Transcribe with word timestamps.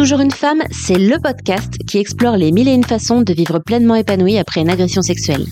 Toujours 0.00 0.20
une 0.20 0.30
femme, 0.30 0.62
c'est 0.70 0.96
le 0.96 1.18
podcast 1.18 1.76
qui 1.86 1.98
explore 1.98 2.38
les 2.38 2.52
mille 2.52 2.68
et 2.68 2.72
une 2.72 2.84
façons 2.84 3.20
de 3.20 3.34
vivre 3.34 3.58
pleinement 3.58 3.96
épanouie 3.96 4.38
après 4.38 4.62
une 4.62 4.70
agression 4.70 5.02
sexuelle. 5.02 5.44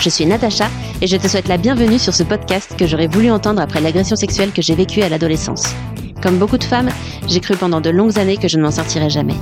Je 0.00 0.08
suis 0.08 0.26
Natacha 0.26 0.68
et 1.00 1.06
je 1.06 1.16
te 1.16 1.28
souhaite 1.28 1.46
la 1.46 1.56
bienvenue 1.56 2.00
sur 2.00 2.12
ce 2.12 2.24
podcast 2.24 2.74
que 2.76 2.84
j'aurais 2.84 3.06
voulu 3.06 3.30
entendre 3.30 3.62
après 3.62 3.80
l'agression 3.80 4.16
sexuelle 4.16 4.50
que 4.50 4.60
j'ai 4.60 4.74
vécue 4.74 5.02
à 5.02 5.08
l'adolescence. 5.08 5.72
Comme 6.20 6.38
beaucoup 6.38 6.58
de 6.58 6.64
femmes, 6.64 6.88
j'ai 7.28 7.38
cru 7.38 7.56
pendant 7.56 7.80
de 7.80 7.90
longues 7.90 8.18
années 8.18 8.38
que 8.38 8.48
je 8.48 8.58
ne 8.58 8.64
m'en 8.64 8.72
sortirais 8.72 9.08
jamais. 9.08 9.36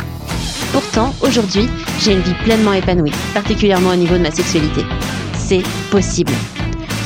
Pourtant, 0.72 1.14
aujourd'hui, 1.22 1.66
j'ai 2.00 2.12
une 2.12 2.20
vie 2.20 2.36
pleinement 2.45 2.74
épanouie, 2.74 3.14
particulièrement 3.32 3.92
au 3.92 3.96
niveau 3.96 4.18
de 4.18 4.22
ma 4.22 4.30
sexualité. 4.30 4.82
C'est 5.38 5.62
possible. 5.90 6.34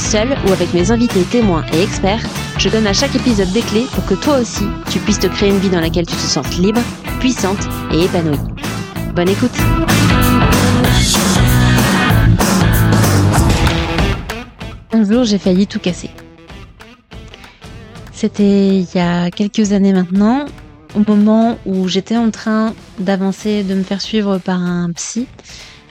Seule 0.00 0.36
ou 0.48 0.52
avec 0.52 0.74
mes 0.74 0.90
invités 0.90 1.22
témoins 1.22 1.64
et 1.72 1.84
experts, 1.84 2.26
je 2.58 2.68
donne 2.68 2.86
à 2.86 2.92
chaque 2.92 3.14
épisode 3.14 3.50
des 3.52 3.60
clés 3.62 3.86
pour 3.92 4.04
que 4.06 4.14
toi 4.14 4.38
aussi, 4.38 4.64
tu 4.90 4.98
puisses 5.00 5.18
te 5.18 5.26
créer 5.26 5.50
une 5.50 5.58
vie 5.58 5.70
dans 5.70 5.80
laquelle 5.80 6.06
tu 6.06 6.14
te 6.14 6.20
sens 6.20 6.56
libre, 6.58 6.80
puissante 7.20 7.58
et 7.92 8.04
épanouie. 8.04 8.38
Bonne 9.14 9.28
écoute 9.28 9.52
Un 14.92 15.04
jour, 15.04 15.24
j'ai 15.24 15.38
failli 15.38 15.66
tout 15.66 15.80
casser. 15.80 16.10
C'était 18.12 18.78
il 18.78 18.88
y 18.94 18.98
a 18.98 19.30
quelques 19.30 19.72
années 19.72 19.92
maintenant, 19.92 20.46
au 20.94 21.00
moment 21.06 21.58
où 21.66 21.88
j'étais 21.88 22.16
en 22.16 22.30
train 22.30 22.74
d'avancer, 22.98 23.64
de 23.64 23.74
me 23.74 23.82
faire 23.82 24.00
suivre 24.00 24.38
par 24.38 24.60
un 24.60 24.92
psy, 24.92 25.26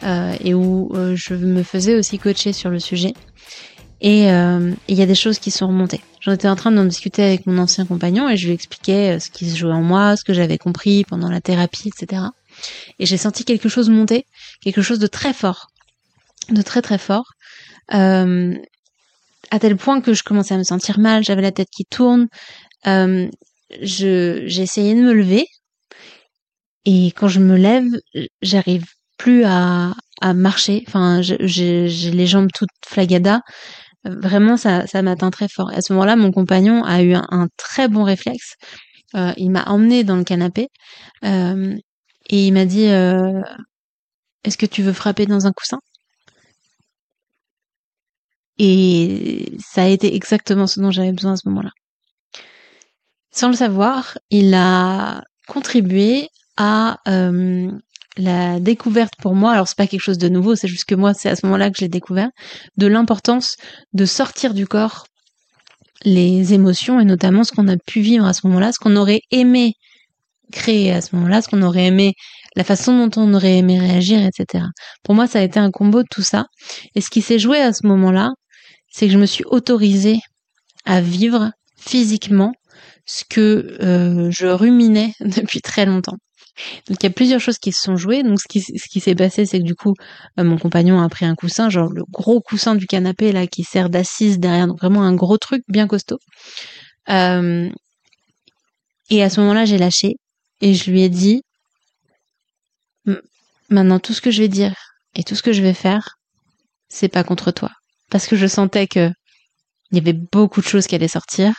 euh, 0.04 0.36
et 0.44 0.54
où 0.54 0.92
euh, 0.96 1.16
je 1.16 1.34
me 1.34 1.64
faisais 1.64 1.96
aussi 1.96 2.18
coacher 2.18 2.54
sur 2.54 2.70
le 2.70 2.80
sujet. 2.80 3.14
Et 4.02 4.32
euh, 4.32 4.72
il 4.88 4.98
y 4.98 5.02
a 5.02 5.06
des 5.06 5.16
choses 5.16 5.40
qui 5.40 5.52
sont 5.52 5.68
remontées. 5.68 6.02
J'en 6.24 6.32
étais 6.32 6.48
en 6.48 6.56
train 6.56 6.72
d'en 6.72 6.86
discuter 6.86 7.22
avec 7.22 7.46
mon 7.46 7.58
ancien 7.58 7.86
compagnon 7.86 8.30
et 8.30 8.38
je 8.38 8.48
lui 8.48 8.54
expliquais 8.54 9.16
euh, 9.16 9.20
ce 9.20 9.30
qui 9.30 9.50
se 9.50 9.58
jouait 9.58 9.74
en 9.74 9.82
moi, 9.82 10.16
ce 10.16 10.24
que 10.24 10.34
j'avais 10.34 10.58
compris 10.58 11.04
pendant 11.04 11.30
la 11.30 11.42
thérapie, 11.42 11.90
etc. 11.90 12.24
Et 12.98 13.06
j'ai 13.06 13.18
senti 13.18 13.44
quelque 13.44 13.68
chose 13.68 13.90
monter, 13.90 14.26
quelque 14.62 14.82
chose 14.82 15.00
de 15.00 15.08
très 15.08 15.34
fort, 15.34 15.68
de 16.50 16.62
très 16.62 16.82
très 16.82 16.98
fort, 16.98 17.34
euh, 17.94 18.56
à 19.52 19.60
tel 19.60 19.76
point 19.76 20.00
que 20.00 20.14
je 20.14 20.24
commençais 20.24 20.54
à 20.54 20.58
me 20.58 20.64
sentir 20.64 20.98
mal, 20.98 21.24
j'avais 21.24 21.42
la 21.42 21.52
tête 21.52 21.70
qui 21.70 21.84
tourne. 21.84 22.28
Euh, 22.88 23.30
je 23.82 24.44
j'ai 24.46 24.62
essayé 24.62 24.96
de 24.96 25.02
me 25.02 25.14
lever 25.14 25.48
et 26.86 27.08
quand 27.08 27.28
je 27.28 27.40
me 27.40 27.58
lève, 27.58 27.86
j'arrive 28.42 28.86
plus 29.18 29.44
à, 29.44 29.94
à 30.22 30.34
marcher. 30.34 30.84
Enfin, 30.88 31.22
j'ai 31.22 31.90
les 31.90 32.28
jambes 32.28 32.50
toutes 32.54 32.70
flagadas. 32.86 33.42
Vraiment, 34.06 34.58
ça, 34.58 34.86
ça 34.88 35.02
m'atteint 35.02 35.32
très 35.32 35.48
fort. 35.48 35.70
À 35.72 35.82
ce 35.82 35.94
moment-là, 35.94 36.16
mon 36.16 36.32
compagnon 36.32 36.84
a 36.84 37.02
eu 37.04 37.14
un, 37.14 37.48
très 37.58 37.88
bon 37.88 38.04
réflexe. 38.04 38.56
Euh, 39.16 39.34
il 39.38 39.52
m'a 39.52 39.64
emmené 39.66 40.04
dans 40.04 40.18
le 40.18 40.24
canapé 40.24 40.70
euh, 41.24 41.76
et 42.30 42.48
il 42.48 42.54
m'a 42.54 42.66
dit 42.66 42.88
euh, 42.88 43.42
Est-ce 44.44 44.58
que 44.58 44.66
tu 44.66 44.84
veux 44.84 44.94
frapper 44.94 45.26
dans 45.26 45.48
un 45.48 45.52
coussin? 45.54 45.80
Et 48.58 49.54
ça 49.60 49.84
a 49.84 49.88
été 49.88 50.16
exactement 50.16 50.68
ce 50.68 50.80
dont 50.80 50.92
j'avais 50.92 51.12
besoin 51.12 51.34
à 51.34 51.38
ce 51.38 51.48
moment-là. 51.50 51.72
Sans 53.32 53.50
le 53.50 53.56
savoir, 53.56 54.18
il 54.30 54.54
a 54.54 55.24
contribué 55.48 56.30
à 56.58 57.00
euh, 57.08 57.72
la 58.18 58.60
découverte 58.60 59.14
pour 59.20 59.36
moi, 59.36 59.54
alors 59.54 59.68
c'est 59.68 59.78
pas 59.78 59.88
quelque 59.88 60.02
chose 60.02 60.18
de 60.18 60.30
nouveau, 60.30 60.56
c'est 60.56 60.68
juste 60.68 60.86
que 60.86 60.96
moi 60.96 61.14
c'est 61.14 61.30
à 61.30 61.36
ce 61.36 61.46
moment-là 61.46 61.70
que 61.70 61.78
je 61.78 61.82
l'ai 61.82 61.90
découvert, 61.90 62.30
de 62.78 62.88
l'importance 62.88 63.56
de 63.94 64.06
sortir 64.06 64.54
du 64.54 64.68
corps 64.68 65.06
les 66.06 66.54
émotions 66.54 67.00
et 67.00 67.06
notamment 67.06 67.44
ce 67.44 67.52
qu'on 67.52 67.68
a 67.68 67.78
pu 67.78 68.02
vivre 68.02 68.26
à 68.26 68.34
ce 68.34 68.46
moment-là, 68.48 68.72
ce 68.72 68.80
qu'on 68.80 68.96
aurait 68.96 69.22
aimé 69.32 69.74
créer 70.52 70.92
à 70.92 71.02
ce 71.02 71.16
moment-là, 71.16 71.42
ce 71.42 71.50
qu'on 71.50 71.62
aurait 71.62 71.86
aimé, 71.86 72.14
la 72.56 72.64
façon 72.64 73.08
dont 73.08 73.22
on 73.22 73.34
aurait 73.34 73.58
aimé 73.58 73.80
réagir, 73.80 74.20
etc. 74.24 74.66
Pour 75.04 75.16
moi, 75.16 75.28
ça 75.28 75.40
a 75.40 75.42
été 75.42 75.60
un 75.60 75.72
combo 75.72 76.04
de 76.04 76.08
tout 76.10 76.22
ça. 76.22 76.46
Et 76.96 77.02
ce 77.02 77.10
qui 77.10 77.22
s'est 77.22 77.40
joué 77.40 77.60
à 77.60 77.74
ce 77.74 77.88
moment-là, 77.88 78.32
c'est 78.92 79.08
que 79.08 79.14
je 79.14 79.18
me 79.18 79.26
suis 79.26 79.44
autorisée 79.46 80.20
à 80.86 81.02
vivre 81.02 81.52
physiquement 81.78 82.54
ce 83.06 83.24
que 83.28 83.78
euh, 83.82 84.30
je 84.32 84.48
ruminais 84.48 85.14
depuis 85.20 85.62
très 85.62 85.86
longtemps. 85.86 86.18
Donc 86.88 86.98
il 87.02 87.04
y 87.04 87.08
a 87.08 87.12
plusieurs 87.12 87.40
choses 87.40 87.58
qui 87.58 87.72
se 87.72 87.82
sont 87.82 87.96
jouées. 87.96 88.24
Donc 88.24 88.40
ce 88.40 88.48
qui, 88.48 89.00
s'est 89.00 89.16
passé, 89.16 89.46
c'est 89.46 89.60
que 89.60 89.64
du 89.64 89.76
coup, 89.76 89.94
euh, 90.40 90.44
mon 90.44 90.58
compagnon 90.58 91.02
a 91.02 91.10
pris 91.10 91.26
un 91.26 91.36
coussin, 91.36 91.70
genre 91.70 91.92
le 91.92 92.04
gros 92.10 92.42
coussin 92.42 92.76
du 92.76 92.88
canapé 92.88 93.32
là 93.32 93.48
qui 93.48 93.64
sert 93.64 93.90
d'assise 93.90 94.40
derrière, 94.40 94.68
donc 94.68 94.80
vraiment 94.80 95.04
un 95.04 95.16
gros 95.16 95.38
truc 95.38 95.64
bien 95.68 95.88
costaud. 95.88 96.20
Euh, 97.10 97.70
et 99.10 99.24
à 99.24 99.30
ce 99.30 99.40
moment-là, 99.42 99.66
j'ai 99.66 99.78
lâché 99.78 100.16
et 100.62 100.74
je 100.74 100.92
lui 100.92 101.02
ai 101.02 101.10
dit, 101.10 101.42
maintenant 103.70 104.00
tout 104.00 104.14
ce 104.14 104.22
que 104.22 104.32
je 104.32 104.42
vais 104.42 104.48
dire 104.48 104.76
et 105.16 105.24
tout 105.24 105.36
ce 105.36 105.44
que 105.44 105.54
je 105.54 105.62
vais 105.62 105.74
faire, 105.74 106.16
c'est 106.90 107.10
pas 107.10 107.24
contre 107.24 107.52
toi, 107.52 107.72
parce 108.10 108.28
que 108.28 108.36
je 108.36 108.48
sentais 108.48 108.88
que 108.88 109.12
il 109.94 109.98
y 109.98 110.02
avait 110.02 110.20
beaucoup 110.32 110.60
de 110.60 110.66
choses 110.66 110.88
qui 110.88 110.96
allaient 110.96 111.08
sortir, 111.08 111.54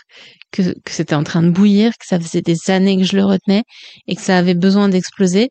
que, 0.50 0.62
c'était 0.86 1.14
en 1.14 1.22
train 1.22 1.42
de 1.42 1.50
bouillir, 1.50 1.92
que 1.92 2.06
ça 2.06 2.18
faisait 2.18 2.42
des 2.42 2.68
années 2.68 2.96
que 2.98 3.04
je 3.04 3.16
le 3.16 3.24
retenais 3.24 3.62
et 4.08 4.16
que 4.16 4.22
ça 4.22 4.36
avait 4.36 4.54
besoin 4.54 4.88
d'exploser. 4.88 5.50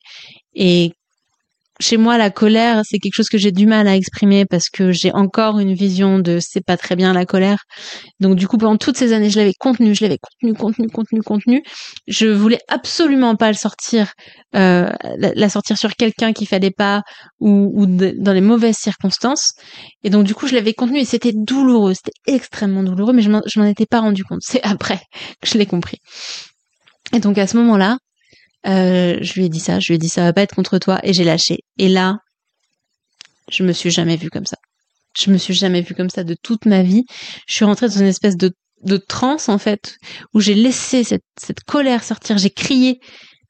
Et 0.54 0.92
chez 1.80 1.98
moi, 1.98 2.18
la 2.18 2.30
colère, 2.30 2.82
c'est 2.84 3.00
quelque 3.00 3.16
chose 3.16 3.30
que 3.30 3.38
j'ai 3.38 3.52
du 3.52 3.66
mal 3.66 3.88
à 3.88 3.96
exprimer 3.96 4.46
parce 4.46 4.70
que 4.70 4.92
j'ai 4.92 5.12
encore 5.12 5.60
une 5.60 5.74
vision 5.74 6.20
de 6.20 6.40
c'est 6.40 6.64
pas 6.64 6.78
très 6.78 6.96
bien 6.96 7.14
la 7.14 7.26
colère. 7.26 7.64
Donc 8.20 8.36
du 8.36 8.48
coup, 8.48 8.58
pendant 8.58 8.78
toutes 8.78 8.98
ces 8.98 9.12
années, 9.12 9.30
je 9.30 9.40
l'avais 9.40 9.54
contenu, 9.54 9.96
je 9.96 10.04
l'avais 10.04 10.20
contenu, 10.20 10.54
contenu, 10.54 10.88
contenu, 10.90 11.22
contenu. 11.22 11.64
Je 12.08 12.28
voulais 12.28 12.60
absolument 12.68 13.36
pas 13.36 13.48
le 13.48 13.58
sortir, 13.58 14.14
euh, 14.56 14.92
la, 15.18 15.50
sortir 15.50 15.78
sur 15.78 15.96
quelqu'un 15.96 16.32
qu'il 16.32 16.48
fallait 16.48 16.72
pas 16.72 17.02
ou, 17.40 17.72
ou 17.74 17.86
dans 17.88 18.34
les 18.34 18.42
mauvaises 18.42 18.78
circonstances. 18.78 19.54
Et 20.04 20.12
donc 20.12 20.26
du 20.26 20.36
coup, 20.36 20.48
je 20.48 20.54
l'avais 20.54 20.74
contenu 20.74 21.00
et 21.00 21.06
c'était 21.06 21.34
douloureux, 21.34 21.96
c'était 21.96 22.12
extrêmement 22.28 22.84
douloureux, 22.84 23.14
mais 23.14 23.24
je 23.24 23.60
m'en 23.60 23.66
étais 23.66 23.88
pas 23.88 24.02
rendu 24.02 24.24
compte. 24.24 24.42
C'est 24.44 24.62
après 24.64 25.02
que 25.42 25.50
je 25.50 25.58
l'ai 25.58 25.66
compris. 25.66 25.98
Et 27.14 27.20
donc 27.20 27.38
à 27.38 27.48
ce 27.48 27.58
moment-là, 27.58 27.98
euh, 28.66 29.18
je 29.22 29.34
lui 29.34 29.46
ai 29.46 29.50
dit 29.50 29.60
ça, 29.60 29.80
je 29.80 29.88
lui 29.88 29.96
ai 29.96 29.98
dit 29.98 30.10
ça 30.10 30.24
va 30.24 30.34
pas 30.34 30.42
être 30.42 30.56
contre 30.56 30.78
toi 30.80 31.00
et 31.04 31.14
j'ai 31.14 31.24
lâché. 31.24 31.60
Et 31.78 31.90
là, 31.90 32.20
je 33.50 33.64
me 33.64 33.74
suis 33.74 33.92
jamais 33.92 34.16
vue 34.16 34.30
comme 34.30 34.46
ça. 34.46 34.58
Je 35.18 35.30
me 35.32 35.38
suis 35.38 35.54
jamais 35.54 35.82
vue 35.82 35.96
comme 35.96 36.10
ça 36.10 36.24
de 36.24 36.36
toute 36.42 36.66
ma 36.66 36.82
vie. 36.82 37.04
Je 37.48 37.56
suis 37.56 37.66
rentrée 37.66 37.88
dans 37.88 38.00
une 38.00 38.08
espèce 38.08 38.38
de, 38.38 38.52
de 38.84 38.98
transe 38.98 39.50
en 39.50 39.58
fait 39.58 39.98
où 40.34 40.40
j'ai 40.40 40.56
laissé 40.56 41.04
cette, 41.04 41.26
cette 41.40 41.64
colère 41.64 42.04
sortir. 42.04 42.38
J'ai 42.38 42.50
crié, 42.50 43.00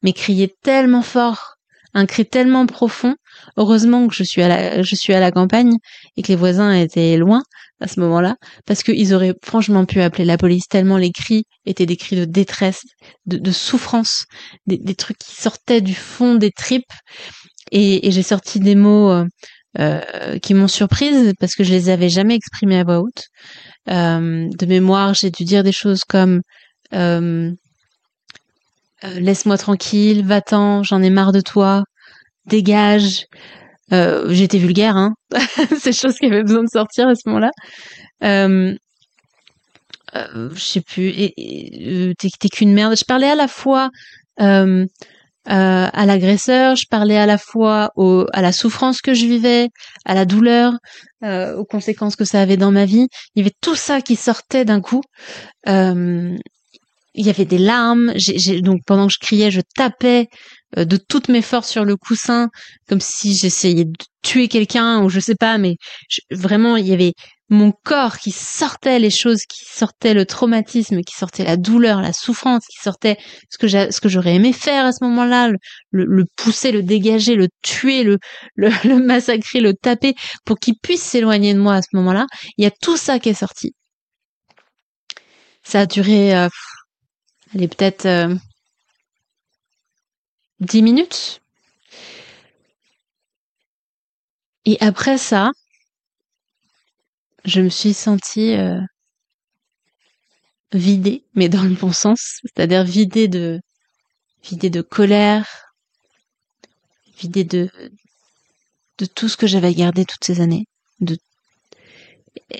mais 0.02 0.12
crié 0.12 0.52
tellement 0.62 1.02
fort, 1.02 1.54
un 1.94 2.06
cri 2.06 2.26
tellement 2.26 2.66
profond. 2.66 3.14
Heureusement 3.56 4.06
que 4.08 4.14
je 4.14 4.24
suis 4.24 4.42
à 4.42 4.48
la, 4.48 4.82
je 4.82 4.94
suis 4.94 5.12
à 5.12 5.20
la 5.20 5.30
campagne 5.30 5.76
et 6.16 6.22
que 6.22 6.28
les 6.28 6.36
voisins 6.36 6.72
étaient 6.72 7.16
loin 7.16 7.42
à 7.80 7.88
ce 7.88 8.00
moment-là, 8.00 8.36
parce 8.66 8.82
qu'ils 8.82 9.14
auraient 9.14 9.34
franchement 9.42 9.84
pu 9.84 10.00
appeler 10.00 10.24
la 10.24 10.38
police 10.38 10.68
tellement 10.68 10.96
les 10.96 11.10
cris 11.10 11.44
étaient 11.66 11.86
des 11.86 11.96
cris 11.96 12.16
de 12.16 12.24
détresse, 12.24 12.82
de, 13.26 13.52
souffrance, 13.52 14.24
des, 14.66 14.94
trucs 14.94 15.18
qui 15.18 15.34
sortaient 15.34 15.80
du 15.80 15.94
fond 15.94 16.36
des 16.36 16.50
tripes. 16.50 16.92
Et, 17.72 18.10
j'ai 18.10 18.22
sorti 18.22 18.60
des 18.60 18.74
mots 18.74 19.10
euh, 19.10 19.24
euh, 19.78 20.38
qui 20.38 20.54
m'ont 20.54 20.68
surprise 20.68 21.32
parce 21.40 21.54
que 21.54 21.64
je 21.64 21.72
les 21.72 21.88
avais 21.88 22.08
jamais 22.08 22.34
exprimés 22.34 22.78
à 22.78 22.84
voix 22.84 23.00
haute. 23.00 23.24
Euh, 23.90 24.48
de 24.56 24.66
mémoire, 24.66 25.14
j'ai 25.14 25.30
dû 25.30 25.44
dire 25.44 25.64
des 25.64 25.72
choses 25.72 26.04
comme 26.04 26.42
laisse-moi 29.02 29.58
tranquille, 29.58 30.24
va-t'en, 30.24 30.82
j'en 30.82 31.02
ai 31.02 31.10
marre 31.10 31.32
de 31.32 31.40
toi, 31.40 31.84
dégage. 32.46 33.26
Euh, 33.92 34.26
j'étais 34.30 34.58
vulgaire, 34.58 34.96
hein. 34.96 35.14
Ces 35.78 35.92
choses 35.92 36.16
qui 36.16 36.26
avaient 36.26 36.42
besoin 36.42 36.62
de 36.62 36.68
sortir 36.72 37.08
à 37.08 37.14
ce 37.14 37.28
moment-là. 37.28 37.50
Euh, 38.22 38.74
euh, 40.14 40.50
je 40.54 40.60
sais 40.60 40.80
plus. 40.80 41.08
Et, 41.08 42.14
t'es 42.18 42.48
qu'une 42.48 42.72
merde. 42.72 42.96
Je 42.96 43.04
parlais 43.04 43.30
à 43.30 43.34
la 43.34 43.48
fois 43.48 43.90
à 45.46 46.06
l'agresseur, 46.06 46.74
je 46.74 46.86
parlais 46.88 47.18
à 47.18 47.26
la 47.26 47.36
fois 47.36 47.90
au, 47.96 48.24
à 48.32 48.40
la 48.40 48.50
souffrance 48.50 49.02
que 49.02 49.12
je 49.12 49.26
vivais, 49.26 49.68
à 50.06 50.14
la 50.14 50.24
douleur, 50.24 50.72
aux 51.22 51.64
conséquences 51.64 52.16
que 52.16 52.24
ça 52.24 52.40
avait 52.40 52.56
dans 52.56 52.72
ma 52.72 52.86
vie. 52.86 53.06
Il 53.34 53.40
y 53.40 53.42
avait 53.42 53.54
tout 53.60 53.76
ça 53.76 54.00
qui 54.00 54.16
sortait 54.16 54.64
d'un 54.64 54.80
coup. 54.80 55.02
il 55.66 56.36
y 57.14 57.30
avait 57.30 57.44
des 57.44 57.58
larmes. 57.58 58.14
Donc 58.62 58.80
pendant 58.86 59.06
que 59.08 59.12
je 59.12 59.18
criais, 59.18 59.50
je 59.50 59.60
tapais 59.76 60.28
euh, 60.28 60.63
de 60.76 60.96
toutes 60.96 61.28
mes 61.28 61.42
forces 61.42 61.70
sur 61.70 61.84
le 61.84 61.96
coussin, 61.96 62.48
comme 62.88 63.00
si 63.00 63.34
j'essayais 63.34 63.84
de 63.84 63.92
tuer 64.22 64.48
quelqu'un 64.48 65.02
ou 65.02 65.08
je 65.08 65.20
sais 65.20 65.34
pas, 65.34 65.58
mais 65.58 65.76
vraiment 66.30 66.76
il 66.76 66.86
y 66.86 66.92
avait 66.92 67.12
mon 67.50 67.72
corps 67.84 68.18
qui 68.18 68.30
sortait 68.30 68.98
les 68.98 69.10
choses, 69.10 69.44
qui 69.44 69.64
sortait 69.64 70.14
le 70.14 70.24
traumatisme, 70.24 71.02
qui 71.02 71.14
sortait 71.14 71.44
la 71.44 71.56
douleur, 71.56 72.00
la 72.00 72.12
souffrance, 72.12 72.64
qui 72.66 72.78
sortait 72.78 73.16
ce 73.50 73.58
que 74.00 74.08
j'aurais 74.08 74.34
aimé 74.34 74.52
faire 74.52 74.86
à 74.86 74.92
ce 74.92 75.04
moment-là, 75.04 75.50
le, 75.90 76.24
pousser, 76.36 76.72
le 76.72 76.82
dégager, 76.82 77.36
le 77.36 77.48
tuer, 77.62 78.02
le, 78.02 78.18
le, 78.56 78.96
massacrer, 78.96 79.60
le 79.60 79.74
taper, 79.74 80.14
pour 80.44 80.58
qu'il 80.58 80.74
puisse 80.82 81.02
s'éloigner 81.02 81.54
de 81.54 81.60
moi 81.60 81.74
à 81.74 81.82
ce 81.82 81.88
moment-là. 81.94 82.26
Il 82.56 82.64
y 82.64 82.66
a 82.66 82.70
tout 82.70 82.96
ça 82.96 83.18
qui 83.18 83.28
est 83.30 83.34
sorti. 83.34 83.74
Ça 85.62 85.80
a 85.80 85.86
duré, 85.86 86.36
euh, 86.36 86.48
allez 87.54 87.68
peut-être 87.68 88.06
euh, 88.06 88.34
dix 90.64 90.82
minutes. 90.82 91.40
Et 94.64 94.78
après 94.80 95.18
ça, 95.18 95.50
je 97.44 97.60
me 97.60 97.68
suis 97.68 97.92
sentie 97.92 98.54
euh, 98.54 98.80
vidée, 100.72 101.24
mais 101.34 101.48
dans 101.48 101.62
le 101.62 101.74
bon 101.74 101.92
sens, 101.92 102.38
c'est-à-dire 102.44 102.84
vidée 102.84 103.28
de 103.28 103.60
vidée 104.42 104.70
de 104.70 104.82
colère, 104.82 105.46
vidée 107.18 107.44
de 107.44 107.70
de 108.98 109.06
tout 109.06 109.28
ce 109.28 109.36
que 109.36 109.46
j'avais 109.46 109.74
gardé 109.74 110.04
toutes 110.04 110.24
ces 110.24 110.40
années, 110.40 110.66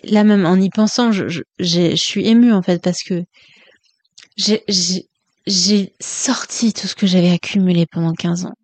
là 0.05 0.25
même 0.25 0.47
en 0.47 0.57
y 0.57 0.71
pensant, 0.71 1.12
je, 1.12 1.29
je, 1.29 1.43
je 1.59 1.95
suis 1.97 2.27
émue 2.27 2.53
en 2.53 2.62
fait 2.62 2.83
parce 2.83 3.03
que 3.03 3.23
j'ai 4.37 4.62
sorti 5.46 6.73
tout 6.73 6.87
ce 6.87 6.94
que 6.94 7.06
j'avais 7.06 7.31
accumulé 7.31 7.87
pendant 7.91 8.12
15 8.12 8.46
ans. 8.46 8.55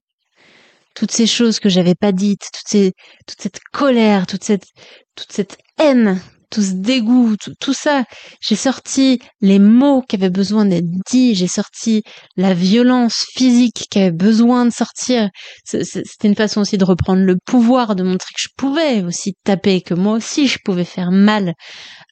Toutes 0.94 1.12
ces 1.12 1.27
choses 1.27 1.61
que 1.61 1.69
j'avais 1.69 1.94
pas 1.94 2.12
dites, 2.12 2.49
toutes 2.53 2.69
ces, 2.69 2.93
toute 3.27 3.41
cette 3.41 3.61
colère, 3.73 4.27
toute 4.27 4.44
cette, 4.44 4.67
toute 5.15 5.32
cette 5.32 5.56
haine, 5.79 6.21
tout 6.50 6.62
ce 6.62 6.73
dégoût, 6.73 7.37
tout, 7.61 7.73
ça. 7.73 8.05
J'ai 8.41 8.56
sorti 8.56 9.21
les 9.41 9.59
mots 9.59 10.03
qui 10.03 10.17
avaient 10.17 10.31
besoin 10.31 10.67
d'être 10.67 10.91
dits, 11.09 11.35
j'ai 11.35 11.47
sorti 11.47 12.03
la 12.37 12.55
violence 12.55 13.25
physique 13.35 13.87
qui 13.91 13.99
avait 14.00 14.11
besoin 14.11 14.67
de 14.67 14.71
sortir. 14.73 15.31
C'était 15.65 16.29
une 16.29 16.35
façon 16.35 16.62
aussi 16.62 16.76
de 16.76 16.85
reprendre 16.85 17.23
le 17.23 17.37
pouvoir, 17.47 17.94
de 17.94 18.03
montrer 18.03 18.33
que 18.35 18.43
je 18.43 18.49
pouvais 18.56 19.03
aussi 19.03 19.35
taper, 19.44 19.81
que 19.81 19.94
moi 19.94 20.15
aussi 20.15 20.49
je 20.49 20.59
pouvais 20.65 20.85
faire 20.85 21.12
mal. 21.12 21.55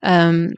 Euh, 0.04 0.48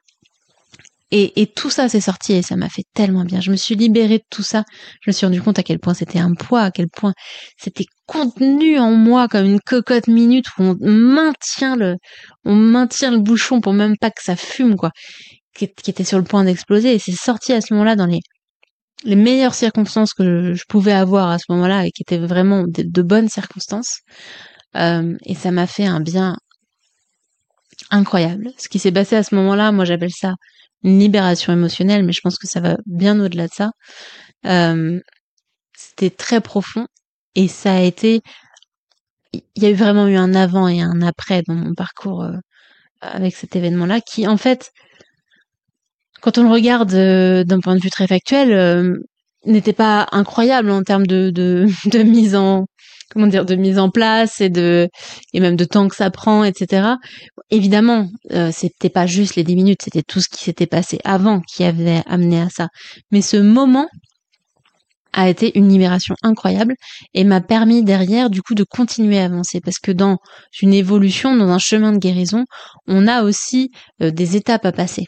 et, 1.11 1.41
et, 1.41 1.47
tout 1.47 1.71
ça 1.71 1.89
s'est 1.89 2.01
sorti 2.01 2.35
et 2.35 2.43
ça 2.43 2.55
m'a 2.57 2.69
fait 2.69 2.85
tellement 2.95 3.25
bien. 3.25 3.41
Je 3.41 3.51
me 3.51 3.57
suis 3.57 3.75
libérée 3.75 4.19
de 4.19 4.25
tout 4.31 4.45
ça. 4.45 4.65
Je 5.01 5.11
me 5.11 5.13
suis 5.13 5.27
rendu 5.27 5.43
compte 5.43 5.59
à 5.59 5.65
quel 5.65 5.81
point 5.81 5.95
c'était 5.95 6.21
un 6.21 6.35
poids, 6.35 6.63
à 6.63 6.71
quel 6.71 6.89
point 6.89 7.13
c'était 7.59 7.87
contenu 8.07 8.79
en 8.79 8.93
moi 8.93 9.27
comme 9.27 9.47
une 9.47 9.61
cocotte 9.61 10.07
minute 10.07 10.47
où 10.59 10.77
on 10.81 10.91
maintient 10.91 11.75
le, 11.77 11.97
on 12.45 12.55
maintient 12.55 13.11
le 13.11 13.19
bouchon 13.19 13.61
pour 13.61 13.73
même 13.73 13.97
pas 13.97 14.11
que 14.11 14.23
ça 14.23 14.37
fume, 14.37 14.77
quoi, 14.77 14.91
qui, 15.57 15.65
était 15.65 16.05
sur 16.05 16.19
le 16.19 16.25
point 16.25 16.45
d'exploser. 16.45 16.95
Et 16.95 16.99
c'est 17.01 17.13
sorti 17.13 17.53
à 17.53 17.61
ce 17.61 17.75
moment-là 17.75 17.97
dans 17.97 18.07
les, 18.07 18.21
les 19.05 19.17
meilleures 19.17 19.55
circonstances 19.55 20.15
que 20.15 20.55
je, 20.55 20.65
pouvais 20.69 20.93
avoir 20.93 21.31
à 21.31 21.39
ce 21.39 21.47
moment-là 21.51 21.87
et 21.87 21.91
qui 21.91 22.03
étaient 22.03 22.19
vraiment 22.19 22.65
de, 22.69 23.03
bonnes 23.03 23.29
circonstances. 23.29 24.01
Euh, 24.77 25.17
et 25.25 25.35
ça 25.35 25.51
m'a 25.51 25.67
fait 25.67 25.87
un 25.87 26.01
bien 26.01 26.37
incroyable. 27.91 28.51
Ce 28.59 28.69
qui 28.69 28.79
s'est 28.79 28.93
passé 28.93 29.17
à 29.17 29.25
ce 29.25 29.35
moment-là, 29.35 29.73
moi 29.73 29.85
j'appelle 29.85 30.13
ça 30.13 30.35
libération 30.83 31.53
émotionnelle, 31.53 32.05
mais 32.05 32.13
je 32.13 32.21
pense 32.21 32.39
que 32.39 32.47
ça 32.47 32.61
va 32.61 32.77
bien 32.87 33.21
au-delà 33.21 33.47
de 33.49 33.53
ça. 33.53 33.71
Euh, 34.47 35.01
c'était 35.77 36.11
très 36.11 36.41
profond 36.41 36.87
et 37.35 37.49
ça 37.49 37.75
a 37.75 37.81
été, 37.81 38.23
il 39.33 39.63
y 39.63 39.67
a 39.67 39.71
eu 39.71 39.75
vraiment 39.75 40.09
eu 40.09 40.17
un 40.17 40.35
avant 40.35 40.69
et 40.69 40.81
un 40.81 41.03
après 41.03 41.43
dans 41.47 41.55
mon 41.55 41.75
parcours 41.75 42.23
euh, 42.23 42.37
avec 43.01 43.35
cet 43.35 43.57
événement-là, 43.57 44.01
qui 44.01 44.27
en 44.27 44.37
fait, 44.37 44.71
quand 46.21 46.39
on 46.39 46.45
le 46.45 46.51
regarde 46.51 46.93
euh, 46.95 47.45
d'un 47.45 47.61
point 47.61 47.77
de 47.77 47.81
vue 47.81 47.91
très 47.91 48.07
factuel, 48.07 48.95
n'était 49.47 49.73
pas 49.73 50.07
incroyable 50.13 50.71
en 50.71 50.83
termes 50.83 51.07
de, 51.07 51.31
de 51.31 52.03
mise 52.03 52.35
en 52.35 52.67
comment 53.11 53.27
dire 53.27 53.45
de 53.45 53.55
mise 53.57 53.79
en 53.79 53.91
place 53.91 54.41
et 54.41 54.49
de 54.49 54.89
et 55.33 55.41
même 55.41 55.57
de 55.57 55.65
temps 55.65 55.89
que 55.89 55.97
ça 55.97 56.11
prend 56.11 56.45
etc 56.45 56.95
évidemment 57.51 58.09
euh, 58.33 58.51
c'était 58.53 58.89
pas 58.89 59.07
juste 59.07 59.37
les 59.37 59.45
10 59.45 59.57
minutes 59.57 59.83
c'était 59.83 60.03
tout 60.03 60.21
ce 60.21 60.29
qui 60.29 60.45
s'était 60.45 60.67
passé 60.67 60.99
avant 61.05 61.41
qui 61.41 61.65
avait 61.65 62.03
amené 62.07 62.41
à 62.41 62.49
ça. 62.49 62.69
Mais 63.11 63.23
ce 63.23 63.37
moment 63.37 63.89
a 65.13 65.29
été 65.29 65.59
une 65.59 65.69
libération 65.69 66.15
incroyable 66.23 66.75
et 67.15 67.25
m'a 67.25 67.41
permis 67.41 67.83
derrière 67.83 68.31
du 68.31 68.43
coup 68.43 68.55
de 68.55 68.65
continuer 68.65 69.19
à 69.19 69.25
avancer. 69.25 69.61
Parce 69.61 69.79
que 69.79 69.91
dans 69.91 70.19
une 70.63 70.73
évolution 70.73 71.37
dans 71.37 71.49
un 71.49 71.59
chemin 71.59 71.93
de 71.93 71.99
guérison 71.99 72.45
on 72.87 73.09
a 73.09 73.23
aussi 73.23 73.71
euh, 74.03 74.11
des 74.11 74.37
étapes 74.37 74.65
à 74.65 74.73
passer. 74.73 75.05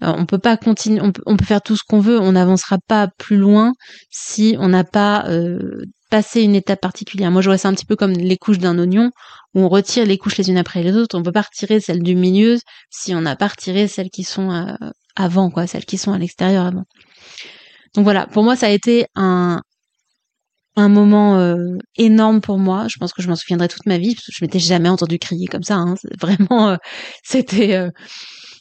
On 0.00 0.26
peut 0.26 0.38
pas 0.38 0.56
continuer, 0.56 1.00
on 1.00 1.12
peut, 1.12 1.44
faire 1.44 1.62
tout 1.62 1.76
ce 1.76 1.82
qu'on 1.86 2.00
veut, 2.00 2.18
on 2.18 2.32
n'avancera 2.32 2.78
pas 2.88 3.08
plus 3.16 3.36
loin 3.36 3.72
si 4.10 4.56
on 4.58 4.68
n'a 4.68 4.82
pas 4.82 5.24
euh, 5.28 5.84
passer 6.14 6.42
une 6.42 6.54
étape 6.54 6.80
particulière. 6.80 7.32
Moi, 7.32 7.42
je 7.42 7.48
vois 7.48 7.58
ça 7.58 7.66
un 7.66 7.74
petit 7.74 7.86
peu 7.86 7.96
comme 7.96 8.12
les 8.12 8.36
couches 8.36 8.58
d'un 8.58 8.78
oignon, 8.78 9.10
où 9.52 9.62
on 9.62 9.68
retire 9.68 10.06
les 10.06 10.16
couches 10.16 10.36
les 10.36 10.48
unes 10.48 10.58
après 10.58 10.80
les 10.84 10.94
autres. 10.94 11.18
On 11.18 11.24
peut 11.24 11.32
pas 11.32 11.42
retirer 11.42 11.80
celles 11.80 12.04
du 12.04 12.14
milieu 12.14 12.56
si 12.88 13.16
on 13.16 13.20
n'a 13.20 13.34
pas 13.34 13.48
retiré 13.48 13.88
celles 13.88 14.10
qui 14.10 14.22
sont 14.22 14.52
euh, 14.52 14.76
avant, 15.16 15.50
quoi, 15.50 15.66
celles 15.66 15.84
qui 15.84 15.98
sont 15.98 16.12
à 16.12 16.18
l'extérieur 16.18 16.66
avant. 16.66 16.84
Donc 17.96 18.04
voilà, 18.04 18.28
pour 18.28 18.44
moi, 18.44 18.54
ça 18.54 18.66
a 18.66 18.70
été 18.70 19.06
un, 19.16 19.60
un 20.76 20.88
moment 20.88 21.36
euh, 21.40 21.56
énorme 21.96 22.40
pour 22.40 22.58
moi. 22.58 22.86
Je 22.88 22.96
pense 22.98 23.12
que 23.12 23.20
je 23.20 23.28
m'en 23.28 23.34
souviendrai 23.34 23.66
toute 23.66 23.86
ma 23.86 23.98
vie, 23.98 24.14
parce 24.14 24.26
que 24.26 24.32
je 24.38 24.44
m'étais 24.44 24.60
jamais 24.60 24.88
entendu 24.88 25.18
crier 25.18 25.48
comme 25.48 25.64
ça. 25.64 25.74
Hein. 25.74 25.96
Vraiment, 26.20 26.68
euh, 26.68 26.76
c'était 27.24 27.90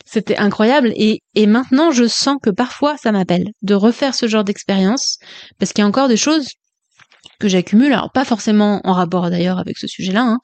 c'était 0.05 0.37
incroyable. 0.37 0.91
Et, 0.95 1.21
et 1.35 1.45
maintenant, 1.45 1.91
je 1.91 2.07
sens 2.07 2.37
que 2.41 2.49
parfois, 2.49 2.97
ça 2.97 3.11
m'appelle 3.11 3.45
de 3.61 3.75
refaire 3.75 4.15
ce 4.15 4.27
genre 4.27 4.43
d'expérience, 4.43 5.19
parce 5.59 5.71
qu'il 5.71 5.83
y 5.83 5.85
a 5.85 5.87
encore 5.87 6.07
des 6.07 6.17
choses 6.17 6.47
que 7.39 7.47
j'accumule. 7.47 7.93
Alors 7.93 8.11
pas 8.11 8.25
forcément 8.25 8.81
en 8.83 8.93
rapport 8.93 9.29
d'ailleurs 9.29 9.59
avec 9.59 9.77
ce 9.77 9.87
sujet-là, 9.87 10.23
hein, 10.23 10.39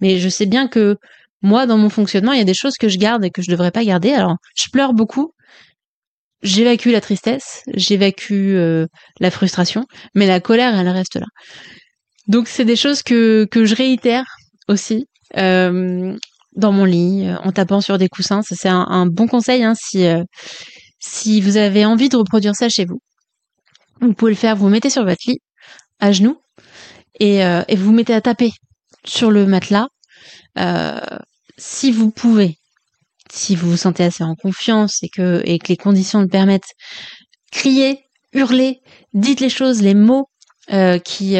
mais 0.00 0.18
je 0.18 0.28
sais 0.28 0.46
bien 0.46 0.68
que 0.68 0.96
moi, 1.44 1.66
dans 1.66 1.76
mon 1.76 1.90
fonctionnement, 1.90 2.32
il 2.32 2.38
y 2.38 2.42
a 2.42 2.44
des 2.44 2.54
choses 2.54 2.78
que 2.78 2.88
je 2.88 2.96
garde 2.96 3.22
et 3.22 3.30
que 3.30 3.42
je 3.42 3.50
devrais 3.50 3.70
pas 3.70 3.84
garder. 3.84 4.12
Alors, 4.12 4.36
je 4.56 4.70
pleure 4.72 4.94
beaucoup. 4.94 5.32
J'évacue 6.42 6.88
la 6.88 7.02
tristesse, 7.02 7.62
j'évacue 7.74 8.54
euh, 8.54 8.86
la 9.20 9.30
frustration, 9.30 9.84
mais 10.14 10.26
la 10.26 10.40
colère, 10.40 10.74
elle 10.74 10.88
reste 10.88 11.16
là. 11.16 11.26
Donc, 12.28 12.48
c'est 12.48 12.64
des 12.64 12.76
choses 12.76 13.02
que, 13.02 13.46
que 13.50 13.66
je 13.66 13.74
réitère 13.74 14.24
aussi 14.68 15.06
euh, 15.36 16.16
dans 16.56 16.72
mon 16.72 16.86
lit, 16.86 17.28
en 17.42 17.52
tapant 17.52 17.82
sur 17.82 17.98
des 17.98 18.08
coussins. 18.08 18.40
Ça, 18.40 18.54
c'est 18.58 18.70
un, 18.70 19.06
bon 19.06 19.26
conseil 19.26 19.64
hein, 19.64 19.74
si, 19.74 20.06
euh, 20.06 20.22
si 20.98 21.42
vous 21.42 21.58
avez 21.58 21.84
envie 21.84 22.08
de 22.08 22.16
reproduire 22.16 22.54
ça 22.54 22.70
chez 22.70 22.86
vous. 22.86 23.00
Vous 24.00 24.14
pouvez 24.14 24.32
le 24.32 24.36
faire, 24.36 24.56
vous 24.56 24.70
mettez 24.70 24.88
sur 24.88 25.04
votre 25.04 25.22
lit, 25.26 25.40
à 26.04 26.12
genoux, 26.12 26.38
euh, 27.22 27.64
et, 27.66 27.76
vous 27.76 27.92
mettez 27.92 28.12
à 28.12 28.20
taper 28.20 28.52
sur 29.06 29.30
le 29.30 29.46
matelas. 29.46 29.88
Euh, 30.58 31.00
si 31.56 31.92
vous 31.92 32.10
pouvez, 32.10 32.58
si 33.32 33.56
vous 33.56 33.70
vous 33.70 33.76
sentez 33.78 34.04
assez 34.04 34.22
en 34.22 34.34
confiance 34.34 35.02
et 35.02 35.08
que, 35.08 35.40
et 35.46 35.58
que 35.58 35.68
les 35.68 35.78
conditions 35.78 36.20
le 36.20 36.28
permettent, 36.28 36.74
criez, 37.50 38.00
hurlez, 38.34 38.80
dites 39.14 39.40
les 39.40 39.48
choses, 39.48 39.80
les 39.80 39.94
mots 39.94 40.28
euh, 40.72 40.98
qui, 40.98 41.36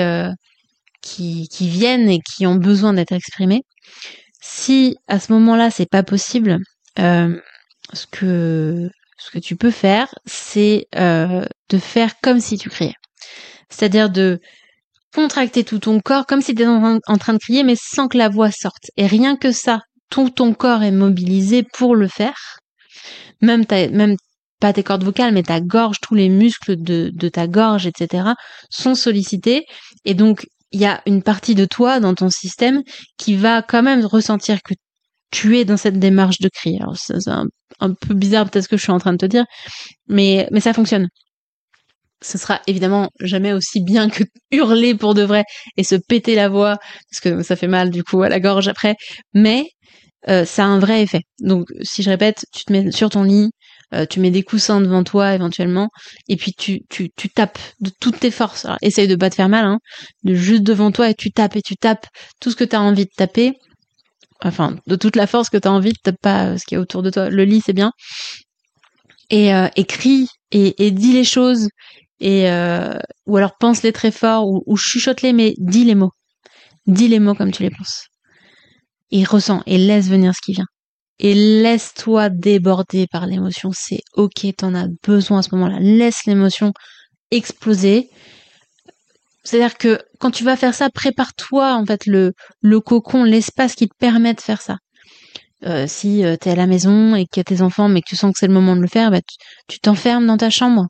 qui, 1.03 1.49
qui 1.49 1.69
viennent 1.69 2.09
et 2.09 2.21
qui 2.21 2.47
ont 2.47 2.55
besoin 2.57 2.95
d'être 2.95 3.13
exprimés. 3.13 3.65
Si 4.41 4.97
à 5.09 5.21
ce 5.21 5.31
moment-là 5.35 5.71
c'est 5.71 5.91
pas 5.91 6.03
possible, 6.03 6.59
ce 6.97 8.07
que 8.11 8.89
ce 9.19 9.31
que 9.31 9.39
tu 9.39 9.57
peux 9.57 9.71
faire, 9.71 10.09
c'est 10.25 10.87
de 10.95 11.79
faire 11.79 12.19
comme 12.23 12.41
si 12.41 12.57
tu 12.57 12.71
criais. 12.71 12.95
C'est-à-dire 13.69 14.11
de 14.11 14.41
contracter 15.15 15.65
tout 15.65 15.79
ton 15.79 16.01
corps 16.01 16.27
comme 16.27 16.41
si 16.41 16.55
tu 16.55 16.63
étais 16.63 16.69
en, 16.69 17.19
train 17.19 17.33
de 17.33 17.39
crier, 17.39 17.63
mais 17.63 17.77
sans 17.77 18.09
que 18.09 18.19
la 18.19 18.29
voix 18.29 18.51
sorte. 18.51 18.91
Et 18.97 19.07
rien 19.07 19.37
que 19.37 19.53
ça, 19.53 19.81
tout 20.11 20.31
ton 20.31 20.53
corps 20.55 20.83
est 20.83 20.91
mobilisé 20.91 21.63
pour 21.63 21.95
le 21.97 22.09
faire. 22.09 22.59
Même, 23.41 23.65
pas 24.61 24.73
tes 24.73 24.83
cordes 24.83 25.05
vocales, 25.05 25.33
mais 25.33 25.43
ta 25.43 25.61
gorge, 25.61 25.97
tous 26.01 26.15
les 26.15 26.29
muscles 26.29 26.77
de, 26.77 27.11
de 27.13 27.29
ta 27.29 27.47
gorge, 27.47 27.87
etc., 27.87 28.31
sont 28.71 28.95
sollicités. 28.95 29.65
Et 30.05 30.15
donc, 30.15 30.47
il 30.73 30.81
y 30.81 30.87
a 30.87 31.03
une 31.07 31.23
partie 31.23 31.55
de 31.55 31.65
toi 31.65 32.01
dans 32.01 32.15
ton 32.15 32.31
système 32.31 32.83
qui 33.17 33.37
va 33.37 33.63
quand 33.63 33.83
même 33.83 34.05
ressentir 34.05 34.63
que 34.63 34.75
tu 35.31 35.59
es 35.59 35.65
dans 35.65 35.77
cette 35.77 35.99
démarche 35.99 36.39
de 36.39 36.49
cri. 36.49 36.79
Alors, 36.81 36.97
c'est 36.97 37.29
un, 37.29 37.47
un, 37.81 37.93
peu 37.93 38.15
bizarre 38.15 38.49
peut-être 38.49 38.65
ce 38.65 38.69
que 38.69 38.77
je 38.77 38.83
suis 38.83 38.93
en 38.93 38.99
train 38.99 39.13
de 39.13 39.19
te 39.19 39.27
dire, 39.27 39.45
mais, 40.09 40.49
mais 40.51 40.61
ça 40.61 40.73
fonctionne 40.73 41.09
ce 42.25 42.39
sera 42.39 42.61
évidemment 42.67 43.11
jamais 43.21 43.53
aussi 43.53 43.83
bien 43.83 44.09
que 44.09 44.25
hurler 44.51 44.95
pour 44.95 45.15
de 45.15 45.23
vrai 45.23 45.45
et 45.77 45.85
se 45.85 45.95
péter 45.95 46.35
la 46.35 46.49
voix 46.49 46.79
parce 47.11 47.21
que 47.21 47.43
ça 47.43 47.57
fait 47.57 47.69
mal 47.69 47.91
du 47.91 48.03
coup 48.03 48.23
à 48.23 48.29
la 48.29 48.41
gorge 48.41 48.69
après. 48.69 48.95
Mais 49.35 49.67
euh, 50.29 50.45
ça 50.45 50.65
a 50.65 50.67
un 50.67 50.79
vrai 50.79 51.03
effet. 51.03 51.21
Donc 51.41 51.69
si 51.83 52.03
je 52.03 52.11
répète 52.11 52.47
tu 52.53 52.65
te 52.65 52.73
mets 52.73 52.91
sur 52.91 53.11
ton 53.11 53.23
lit 53.23 53.51
euh, 53.93 54.07
tu 54.07 54.19
mets 54.21 54.31
des 54.31 54.43
coussins 54.43 54.81
devant 54.81 55.05
toi 55.05 55.35
éventuellement 55.35 55.91
et 56.29 56.37
puis 56.37 56.53
tu, 56.53 56.81
tu, 56.89 57.11
tapes 57.29 57.59
de 57.81 57.91
toutes 58.01 58.19
tes 58.19 58.31
forces. 58.31 58.65
Alors, 58.65 58.79
essaye 58.81 59.07
de 59.07 59.17
pas 59.17 59.31
te 59.31 59.35
faire 59.35 59.51
mal 59.51 59.67
hein, 59.67 59.79
juste 60.25 60.63
devant 60.63 60.91
toi 60.91 61.11
et 61.11 61.15
tu 61.15 61.31
tapes 61.31 61.57
et 61.57 61.63
tu 61.63 61.77
tapes 61.77 62.07
tout 62.41 62.51
ce 62.51 62.57
que 62.57 62.65
tu 62.65 62.75
as 62.75 62.81
envie 62.81 63.05
de 63.05 63.11
taper. 63.15 63.53
Enfin 64.43 64.77
de 64.87 64.97
toute 64.97 65.17
la 65.17 65.27
force 65.27 65.51
que 65.51 65.59
tu 65.59 65.69
as 65.69 65.73
envie 65.73 65.93
de 65.93 65.99
taper 66.03 66.19
pas 66.23 66.47
euh, 66.47 66.59
ce 66.59 66.65
qui 66.65 66.75
est 66.75 66.79
autour 66.79 67.03
de 67.03 67.11
toi. 67.11 67.29
Le 67.29 67.45
lit 67.45 67.63
c'est 67.65 67.75
bien. 67.75 67.93
Et, 69.31 69.51
écris 69.77 70.29
et, 70.53 70.87
et 70.87 70.91
dis 70.91 71.13
les 71.13 71.25
choses 71.25 71.69
et 72.21 72.51
euh, 72.51 72.99
ou 73.27 73.37
alors 73.37 73.57
pense-les 73.59 73.93
très 73.93 74.11
fort 74.11 74.47
ou, 74.47 74.77
chuchote-les, 74.77 75.33
mais 75.33 75.55
dis 75.59 75.85
les 75.85 75.95
mots. 75.95 76.13
Dis 76.87 77.09
les 77.09 77.21
mots 77.21 77.35
comme 77.35 77.53
tu 77.53 77.63
les 77.63 77.71
penses. 77.71 78.09
Et 79.11 79.25
ressens 79.25 79.63
et 79.67 79.79
laisse 79.79 80.09
venir 80.09 80.35
ce 80.35 80.41
qui 80.45 80.53
vient. 80.53 80.67
Et 81.19 81.35
laisse-toi 81.35 82.29
déborder 82.29 83.07
par 83.07 83.27
l'émotion. 83.27 83.71
C'est 83.73 84.01
ok, 84.15 84.47
t'en 84.57 84.75
as 84.75 84.89
besoin 85.03 85.39
à 85.39 85.43
ce 85.43 85.55
moment-là. 85.55 85.79
Laisse 85.81 86.25
l'émotion 86.27 86.73
exploser. 87.31 88.09
C'est-à-dire 89.45 89.77
que 89.77 90.01
quand 90.19 90.31
tu 90.31 90.45
vas 90.45 90.57
faire 90.57 90.75
ça, 90.75 90.91
prépare-toi 90.91 91.75
en 91.75 91.85
fait 91.85 92.07
le, 92.07 92.33
le 92.61 92.81
cocon, 92.81 93.25
l'espace 93.25 93.75
qui 93.75 93.89
te 93.89 93.95
permet 93.99 94.35
de 94.35 94.41
faire 94.41 94.63
ça. 94.63 94.79
Euh, 95.67 95.87
si 95.87 96.25
euh, 96.25 96.37
tu 96.41 96.49
es 96.49 96.53
à 96.53 96.55
la 96.57 96.67
maison 96.67 97.15
et 97.15 97.25
qu'il 97.27 97.39
y 97.39 97.41
a 97.41 97.45
tes 97.45 97.63
enfants 97.63 97.89
mais 97.89 98.03
que 98.03 98.09
tu 98.09 98.17
sens 98.17 98.33
que 98.33 98.39
c'est 98.39 98.47
le 98.47 98.53
moment 98.53 98.77
de 98.77 98.83
le 98.83 98.89
faire, 98.89 99.11
bah, 99.11 99.21
tu 99.69 99.81
t'enfermes 99.81 100.27
dans 100.27 100.37
ta 100.37 100.51
chambre. 100.51 100.87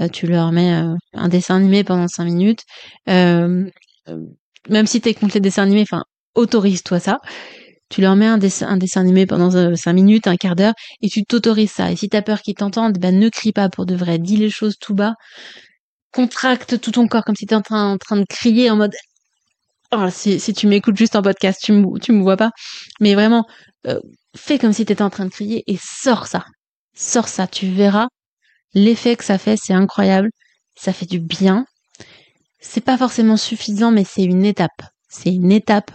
Euh, 0.00 0.08
tu 0.08 0.26
leur 0.26 0.52
mets 0.52 0.70
un 1.14 1.28
dessin 1.28 1.56
animé 1.56 1.84
pendant 1.84 2.08
cinq 2.08 2.24
minutes. 2.24 2.62
même 3.06 3.70
si 4.86 5.00
tu 5.00 5.08
es 5.08 5.14
contre 5.14 5.34
les 5.34 5.40
dessins 5.40 5.62
animés, 5.62 5.82
enfin, 5.82 6.04
autorise-toi 6.34 7.00
ça. 7.00 7.20
Tu 7.90 8.02
leur 8.02 8.16
mets 8.16 8.26
un 8.26 8.38
dessin, 8.38 8.68
un 8.68 8.76
dessin 8.76 9.00
animé 9.00 9.26
pendant 9.26 9.50
cinq 9.76 9.92
minutes, 9.94 10.26
un 10.26 10.36
quart 10.36 10.56
d'heure, 10.56 10.74
et 11.02 11.08
tu 11.08 11.24
t'autorises 11.24 11.72
ça. 11.72 11.90
Et 11.90 11.96
si 11.96 12.08
t'as 12.08 12.22
peur 12.22 12.42
qu'ils 12.42 12.54
t'entendent, 12.54 12.98
ben 12.98 13.18
ne 13.18 13.28
crie 13.30 13.52
pas 13.52 13.68
pour 13.70 13.86
de 13.86 13.94
vrai. 13.94 14.18
Dis 14.18 14.36
les 14.36 14.50
choses 14.50 14.76
tout 14.78 14.94
bas 14.94 15.14
contracte 16.12 16.80
tout 16.80 16.90
ton 16.92 17.06
corps 17.08 17.24
comme 17.24 17.36
si 17.36 17.46
tu 17.46 17.54
étais 17.54 17.54
en 17.54 17.62
train, 17.62 17.92
en 17.92 17.98
train 17.98 18.16
de 18.16 18.24
crier 18.28 18.70
en 18.70 18.76
mode 18.76 18.94
oh, 19.92 20.08
si, 20.10 20.38
tu 20.54 20.66
m'écoutes 20.66 20.96
juste 20.96 21.16
en 21.16 21.22
podcast, 21.22 21.60
tu 21.62 21.72
me, 21.72 21.98
tu 22.00 22.12
me 22.12 22.22
vois 22.22 22.36
pas. 22.36 22.50
Mais 23.00 23.14
vraiment, 23.14 23.44
euh, 23.86 24.00
fais 24.36 24.58
comme 24.58 24.72
si 24.72 24.84
tu 24.84 24.92
étais 24.92 25.02
en 25.02 25.10
train 25.10 25.24
de 25.24 25.30
crier 25.30 25.64
et 25.66 25.78
sors 25.80 26.26
ça. 26.26 26.44
Sors 26.94 27.28
ça, 27.28 27.46
tu 27.46 27.68
verras. 27.68 28.08
L'effet 28.74 29.16
que 29.16 29.24
ça 29.24 29.38
fait, 29.38 29.56
c'est 29.56 29.72
incroyable. 29.72 30.30
Ça 30.76 30.92
fait 30.92 31.06
du 31.06 31.20
bien. 31.20 31.64
C'est 32.60 32.84
pas 32.84 32.98
forcément 32.98 33.36
suffisant, 33.36 33.90
mais 33.90 34.04
c'est 34.04 34.24
une 34.24 34.44
étape. 34.44 34.82
C'est 35.08 35.32
une 35.32 35.52
étape 35.52 35.90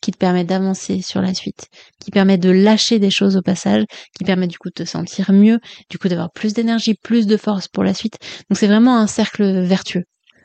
qui 0.00 0.12
te 0.12 0.18
permet 0.18 0.44
d'avancer 0.44 1.02
sur 1.02 1.20
la 1.20 1.34
suite, 1.34 1.68
qui 2.00 2.10
permet 2.10 2.38
de 2.38 2.50
lâcher 2.50 2.98
des 2.98 3.10
choses 3.10 3.36
au 3.36 3.42
passage, 3.42 3.84
qui 4.16 4.24
permet 4.24 4.46
du 4.46 4.58
coup 4.58 4.68
de 4.68 4.74
te 4.74 4.84
sentir 4.84 5.32
mieux, 5.32 5.58
du 5.90 5.98
coup 5.98 6.08
d'avoir 6.08 6.30
plus 6.30 6.54
d'énergie, 6.54 6.94
plus 6.94 7.26
de 7.26 7.36
force 7.36 7.66
pour 7.66 7.82
la 7.82 7.94
suite. 7.94 8.18
Donc 8.48 8.56
c'est 8.58 8.68
vraiment 8.68 8.98
un 8.98 9.08
cercle 9.08 9.62
vertueux. 9.62 10.04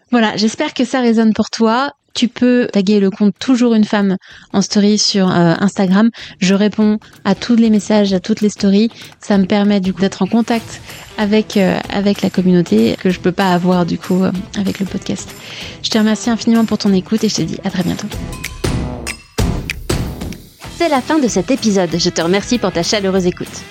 Voilà, 0.09 0.35
j'espère 0.35 0.73
que 0.73 0.83
ça 0.83 0.99
résonne 0.99 1.33
pour 1.33 1.49
toi. 1.49 1.91
Tu 2.13 2.27
peux 2.27 2.67
taguer 2.71 2.99
le 2.99 3.09
compte 3.09 3.33
toujours 3.39 3.73
une 3.73 3.85
femme 3.85 4.17
en 4.53 4.61
story 4.61 4.97
sur 4.97 5.29
euh, 5.29 5.53
Instagram. 5.59 6.09
Je 6.39 6.53
réponds 6.53 6.99
à 7.23 7.35
tous 7.35 7.55
les 7.55 7.69
messages, 7.69 8.13
à 8.13 8.19
toutes 8.19 8.41
les 8.41 8.49
stories. 8.49 8.89
Ça 9.19 9.37
me 9.37 9.45
permet 9.45 9.79
du 9.79 9.93
coup 9.93 10.01
d'être 10.01 10.21
en 10.21 10.27
contact 10.27 10.81
avec 11.17 11.57
euh, 11.57 11.79
avec 11.89 12.21
la 12.21 12.29
communauté 12.29 12.97
que 13.01 13.09
je 13.09 13.19
peux 13.19 13.31
pas 13.31 13.53
avoir 13.53 13.85
du 13.85 13.97
coup 13.97 14.23
euh, 14.23 14.31
avec 14.57 14.79
le 14.79 14.85
podcast. 14.85 15.33
Je 15.83 15.89
te 15.89 15.97
remercie 15.97 16.29
infiniment 16.29 16.65
pour 16.65 16.77
ton 16.77 16.93
écoute 16.93 17.23
et 17.23 17.29
je 17.29 17.35
te 17.35 17.41
dis 17.41 17.59
à 17.63 17.69
très 17.69 17.83
bientôt. 17.83 18.07
C'est 20.77 20.89
la 20.89 21.01
fin 21.01 21.19
de 21.19 21.27
cet 21.27 21.51
épisode. 21.51 21.91
Je 21.95 22.09
te 22.09 22.21
remercie 22.21 22.57
pour 22.57 22.71
ta 22.71 22.81
chaleureuse 22.81 23.27
écoute. 23.27 23.61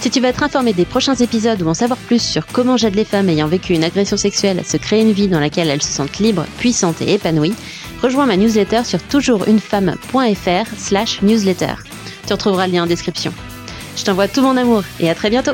Si 0.00 0.08
tu 0.08 0.20
veux 0.20 0.28
être 0.28 0.42
informé 0.42 0.72
des 0.72 0.86
prochains 0.86 1.16
épisodes 1.16 1.60
ou 1.60 1.68
en 1.68 1.74
savoir 1.74 1.98
plus 1.98 2.22
sur 2.22 2.46
comment 2.46 2.76
j'aide 2.76 2.94
les 2.94 3.04
femmes 3.04 3.28
ayant 3.28 3.48
vécu 3.48 3.74
une 3.74 3.84
agression 3.84 4.16
sexuelle 4.16 4.58
à 4.60 4.64
se 4.64 4.78
créer 4.78 5.02
une 5.02 5.12
vie 5.12 5.28
dans 5.28 5.40
laquelle 5.40 5.68
elles 5.68 5.82
se 5.82 5.92
sentent 5.92 6.18
libres, 6.20 6.46
puissantes 6.58 7.02
et 7.02 7.12
épanouies, 7.12 7.54
rejoins 8.02 8.26
ma 8.26 8.36
newsletter 8.36 8.84
sur 8.84 9.02
toujoursunefemme.fr 9.02 10.66
slash 10.76 11.22
newsletter. 11.22 11.74
Tu 12.26 12.32
retrouveras 12.32 12.66
le 12.66 12.74
lien 12.74 12.84
en 12.84 12.86
description. 12.86 13.32
Je 13.96 14.04
t'envoie 14.04 14.28
tout 14.28 14.42
mon 14.42 14.56
amour 14.56 14.82
et 14.98 15.10
à 15.10 15.14
très 15.14 15.30
bientôt 15.30 15.52